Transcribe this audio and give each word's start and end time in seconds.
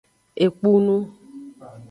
Ekpunu. 0.45 0.97